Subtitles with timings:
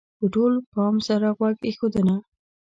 [0.11, 2.15] -په ټول پام سره غوږ ایښودنه: